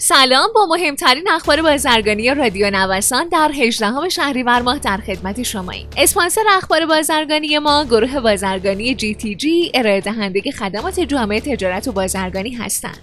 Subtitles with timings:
[0.00, 5.88] سلام با مهمترین اخبار بازرگانی رادیو نوسان در 18 شهریور ماه در خدمت شماییم.
[5.96, 11.92] اسپانسر اخبار بازرگانی ما گروه بازرگانی جی تی جی ارائه دهنده خدمات جامعه تجارت و
[11.92, 12.98] بازرگانی هستند.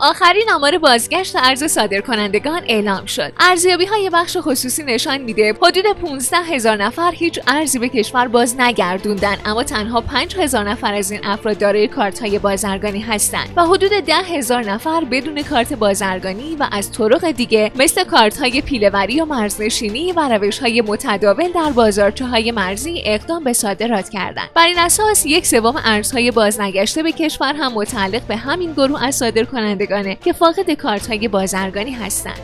[0.00, 3.32] آخرین آمار بازگشت ارز صادرکنندگان اعلام شد.
[3.40, 8.60] ارزیابی های بخش خصوصی نشان میده حدود 15 هزار نفر هیچ ارزی به کشور باز
[8.60, 13.64] نگردوندن اما تنها 5 هزار نفر از این افراد دارای کارت های بازرگانی هستند و
[13.64, 19.20] حدود 10 هزار نفر بدون کارت بازرگانی و از طرق دیگه مثل کارت های پیلهوری
[19.20, 24.50] و مرزنشینی و روش های متداول در بازارچه های مرزی اقدام به صادرات کردند.
[24.54, 29.14] بر این اساس یک سوم ارزهای بازنگشته به کشور هم متعلق به همین گروه از
[29.14, 29.87] صادرکنندگان
[30.24, 32.40] که فاقد کارت های بازرگانی هستند.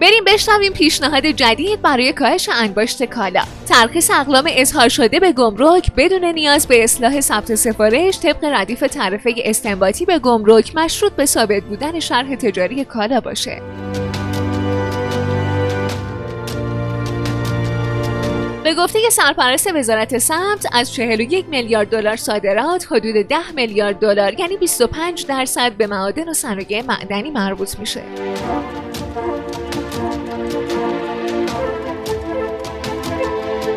[0.00, 6.24] بریم بشنویم پیشنهاد جدید برای کاهش انباشت کالا ترخیص اقلام اظهار شده به گمرک بدون
[6.24, 12.00] نیاز به اصلاح ثبت سفارش طبق ردیف تعرفه استنباطی به گمرک مشروط به ثابت بودن
[12.00, 13.62] شرح تجاری کالا باشه
[18.66, 24.56] به گفته سرپرست وزارت سمت از 41 میلیارد دلار صادرات حدود 10 میلیارد دلار یعنی
[24.56, 28.02] 25 درصد به معادن و صنایع معدنی مربوط میشه.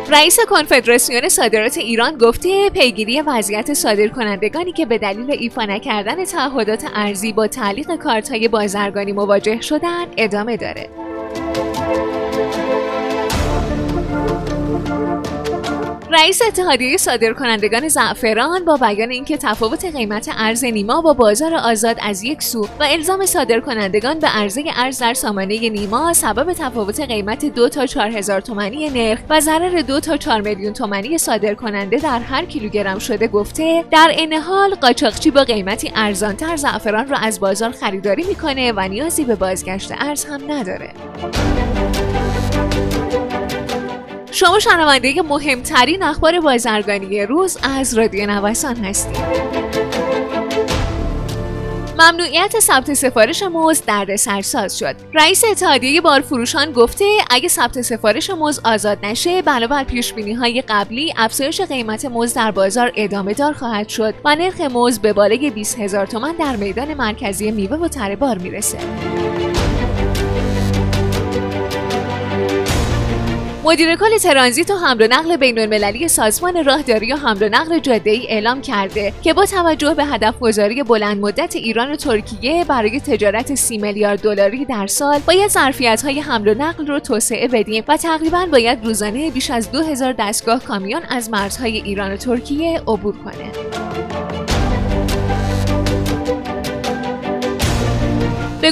[0.08, 7.32] رئیس کنفدراسیون صادرات ایران گفته پیگیری وضعیت صادرکنندگانی که به دلیل ایفا نکردن تعهدات ارزی
[7.32, 11.09] با تعلیق کارت‌های بازرگانی مواجه شدن ادامه داره.
[16.12, 22.22] رئیس اتحادیه صادرکنندگان زعفران با بیان اینکه تفاوت قیمت ارز نیما با بازار آزاد از
[22.22, 27.68] یک سو و الزام صادرکنندگان به عرضه ارز در سامانه نیما سبب تفاوت قیمت دو
[27.68, 32.44] تا چهار هزار تومانی نرخ و ضرر دو تا چهار میلیون تومانی صادرکننده در هر
[32.44, 38.24] کیلوگرم شده گفته در این حال قاچاقچی با قیمتی ارزانتر زعفران را از بازار خریداری
[38.24, 40.90] می‌کنه و نیازی به بازگشت ارز هم نداره.
[44.32, 49.50] شما شنونده مهمترین اخبار بازرگانی روز از رادیو نوسان هستید.
[52.00, 54.96] ممنوعیت ثبت سفارش مزد درد سرساز شد.
[55.14, 61.14] رئیس اتحادیه بارفروشان گفته اگه ثبت سفارش مزد آزاد نشه بنابر پیش بینی های قبلی
[61.16, 65.78] افزایش قیمت مزد در بازار ادامه دار خواهد شد و نرخ مزد به بالای 20
[65.78, 68.78] هزار تومان در میدان مرکزی میوه و تره بار می‌رسه.
[73.64, 77.78] مدیر کل ترانزیت و حمل و نقل بین المللی سازمان راهداری و حمل و نقل
[77.78, 82.64] جاده ای اعلام کرده که با توجه به هدف گذاری بلند مدت ایران و ترکیه
[82.64, 87.48] برای تجارت سی میلیارد دلاری در سال باید ظرفیت های حمل و نقل رو توسعه
[87.48, 92.80] بدیم و تقریبا باید روزانه بیش از 2000 دستگاه کامیون از مرزهای ایران و ترکیه
[92.80, 94.39] عبور کنه.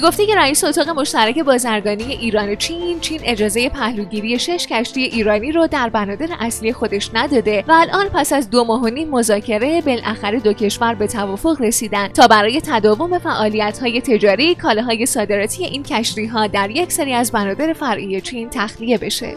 [0.01, 5.03] به گفته که رئیس اتاق مشترک بازرگانی ایران و چین چین اجازه پهلوگیری شش کشتی
[5.03, 9.11] ایرانی رو در بنادر اصلی خودش نداده و الان پس از دو ماه و نیم
[9.11, 12.09] مذاکره بالاخره دو کشور به توافق رسیدن.
[12.09, 17.33] تا برای تداوم فعالیت های تجاری کالاهای صادراتی این کشتی ها در یک سری از
[17.33, 19.35] بنادر فرعی چین تخلیه بشه.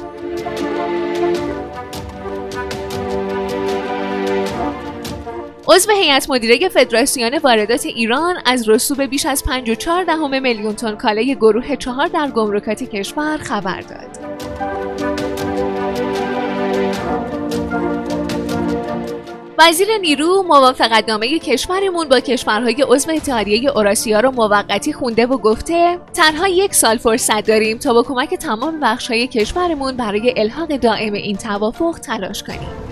[5.72, 11.36] عضو هیئت مدیره فدراسیون واردات ایران از رسوب بیش از 5.4 دهم میلیون تن کالای
[11.36, 14.20] گروه چهار در گمرکات کشور خبر داد.
[19.60, 26.48] وزیر نیرو موافقتنامه کشورمون با کشورهای عضو اتحادیه اوراسیا رو موقتی خونده و گفته تنها
[26.48, 32.00] یک سال فرصت داریم تا با کمک تمام بخشهای کشورمون برای الحاق دائم این توافق
[32.00, 32.91] تلاش کنیم.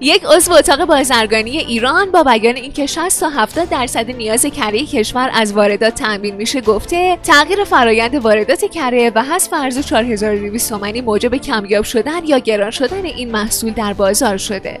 [0.00, 5.30] یک عضو اتاق بازرگانی ایران با بیان اینکه 60 تا 70 درصد نیاز کره کشور
[5.34, 11.34] از واردات تامین میشه گفته تغییر فرایند واردات کره و حذف ارز 4200 تومانی موجب
[11.34, 14.80] کمیاب شدن یا گران شدن این محصول در بازار شده.